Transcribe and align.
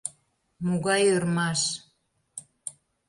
—Могай 0.67 1.03
ӧрмаш! 1.15 1.61